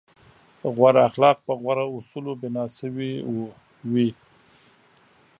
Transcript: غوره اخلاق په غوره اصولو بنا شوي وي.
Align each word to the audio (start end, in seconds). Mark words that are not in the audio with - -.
غوره 0.75 1.01
اخلاق 1.09 1.37
په 1.45 1.53
غوره 1.61 1.85
اصولو 1.97 2.33
بنا 2.41 2.65
شوي 2.77 3.13
وي. 3.91 4.09